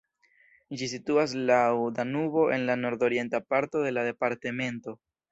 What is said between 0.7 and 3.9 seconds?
Ĝi situas laŭ Danubo en la nordorienta parto